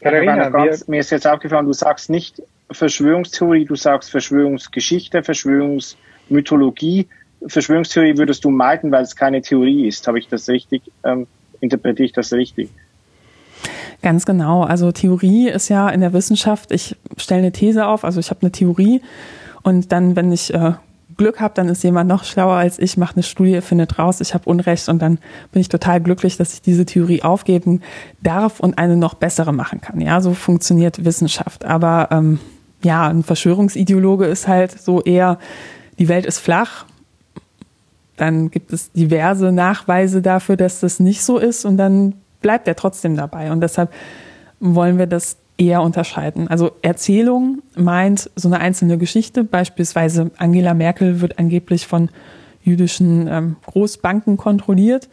[0.00, 0.50] Katharina,
[0.88, 5.96] mir ist jetzt aufgefallen, du sagst nicht Verschwörungstheorie, du sagst Verschwörungsgeschichte, Verschwörungs
[6.28, 7.06] Mythologie,
[7.46, 10.06] Verschwörungstheorie würdest du meiden, weil es keine Theorie ist.
[10.08, 11.28] Habe ich das richtig, ähm,
[11.60, 12.70] interpretiere ich das richtig?
[14.02, 14.64] Ganz genau.
[14.64, 18.42] Also Theorie ist ja in der Wissenschaft, ich stelle eine These auf, also ich habe
[18.42, 19.00] eine Theorie
[19.62, 20.72] und dann, wenn ich äh,
[21.16, 24.34] Glück habe, dann ist jemand noch schlauer als ich, macht eine Studie, findet raus, ich
[24.34, 25.18] habe Unrecht und dann
[25.52, 27.80] bin ich total glücklich, dass ich diese Theorie aufgeben
[28.22, 30.00] darf und eine noch bessere machen kann.
[30.00, 31.64] Ja, so funktioniert Wissenschaft.
[31.64, 32.40] Aber ähm,
[32.82, 35.38] ja, ein Verschwörungsideologe ist halt so eher
[35.98, 36.86] die Welt ist flach,
[38.16, 42.76] dann gibt es diverse Nachweise dafür, dass das nicht so ist und dann bleibt er
[42.76, 43.50] trotzdem dabei.
[43.52, 43.92] Und deshalb
[44.60, 46.48] wollen wir das eher unterscheiden.
[46.48, 52.10] Also Erzählung meint so eine einzelne Geschichte, beispielsweise Angela Merkel wird angeblich von
[52.62, 55.08] jüdischen ähm, Großbanken kontrolliert.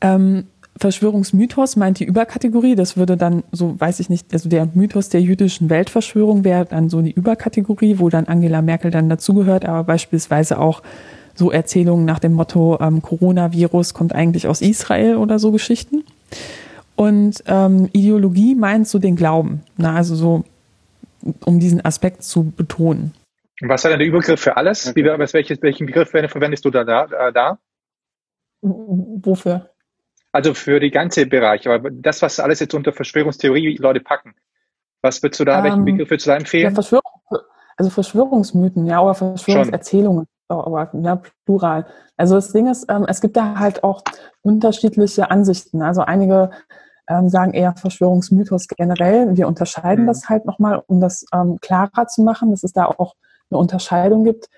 [0.00, 0.44] Ähm,
[0.76, 2.74] Verschwörungsmythos meint die Überkategorie.
[2.74, 6.90] Das würde dann, so weiß ich nicht, also der Mythos der jüdischen Weltverschwörung wäre dann
[6.90, 10.82] so die Überkategorie, wo dann Angela Merkel dann dazugehört, aber beispielsweise auch
[11.36, 16.04] so Erzählungen nach dem Motto, ähm, Coronavirus kommt eigentlich aus Israel oder so Geschichten.
[16.96, 20.44] Und ähm, Ideologie meint so den Glauben, na, also so,
[21.44, 23.14] um diesen Aspekt zu betonen.
[23.60, 24.88] Was ist denn der Übergriff für alles?
[24.88, 25.04] Okay.
[25.04, 26.84] Wie, welches, welchen Begriff verwendest du da?
[26.84, 27.58] da, da?
[28.60, 29.70] Wofür?
[30.32, 34.34] Also für die ganze Bereich, aber das, was alles jetzt unter Verschwörungstheorie Leute packen,
[35.00, 36.64] was würdest du da, ähm, welchen Begriff würdest du da empfehlen?
[36.64, 37.12] Ja, Verschwörung,
[37.76, 41.86] also Verschwörungsmythen, ja, oder Verschwörungserzählungen, aber ja, plural.
[42.16, 44.02] Also das Ding ist, ähm, es gibt da halt auch
[44.42, 45.82] unterschiedliche Ansichten.
[45.82, 46.50] Also einige
[47.08, 49.36] ähm, sagen eher Verschwörungsmythos generell.
[49.36, 50.08] Wir unterscheiden mhm.
[50.08, 53.14] das halt nochmal, um das ähm, klarer zu machen, dass es da auch
[53.50, 54.48] eine Unterscheidung gibt.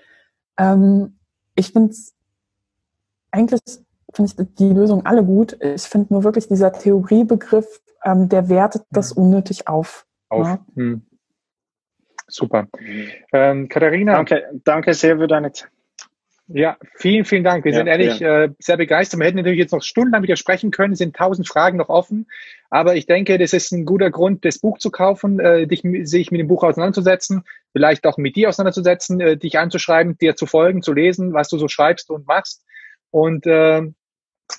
[0.57, 1.17] Ähm,
[1.55, 2.13] ich finde es
[3.31, 3.61] eigentlich
[4.13, 5.61] finde ich die Lösung alle gut.
[5.61, 9.23] Ich finde nur wirklich dieser Theoriebegriff, ähm, der wertet das mhm.
[9.23, 10.05] unnötig auf.
[10.29, 10.47] Auf.
[10.47, 10.59] Ja?
[10.75, 11.01] Hm.
[12.27, 12.67] Super.
[13.31, 14.13] Ähm, Katharina.
[14.13, 15.69] Danke, danke sehr für deine Zeit.
[16.49, 17.65] Ja, vielen, vielen Dank.
[17.65, 18.43] Wir ja, sind ehrlich ja.
[18.43, 19.19] äh, sehr begeistert.
[19.19, 22.27] Wir hätten natürlich jetzt noch stundenlang wieder sprechen können, es sind tausend Fragen noch offen.
[22.69, 26.31] Aber ich denke, das ist ein guter Grund, das Buch zu kaufen, äh, dich, sich
[26.31, 30.81] mit dem Buch auseinanderzusetzen, vielleicht auch mit dir auseinanderzusetzen, äh, dich anzuschreiben, dir zu folgen,
[30.81, 32.63] zu lesen, was du so schreibst und machst.
[33.11, 33.81] Und äh,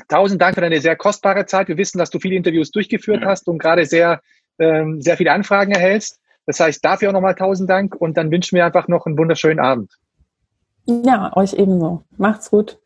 [0.09, 1.69] tausend Dank für deine sehr kostbare Zeit.
[1.69, 3.29] Wir wissen, dass du viele Interviews durchgeführt ja.
[3.29, 4.21] hast und gerade sehr,
[4.59, 6.21] ähm, sehr viele Anfragen erhältst.
[6.45, 9.61] Das heißt, dafür auch nochmal tausend Dank und dann wünschen wir einfach noch einen wunderschönen
[9.61, 9.99] Abend.
[10.89, 12.03] Ja, euch ebenso.
[12.17, 12.79] Macht's gut.